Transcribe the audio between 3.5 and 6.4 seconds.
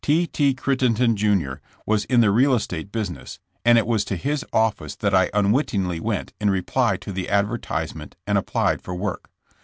and it was to his office that I unwittingly went